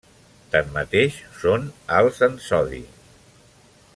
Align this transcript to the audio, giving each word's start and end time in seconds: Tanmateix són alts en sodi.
Tanmateix 0.53 1.19
són 1.43 1.69
alts 1.99 2.23
en 2.31 2.41
sodi. 2.49 2.83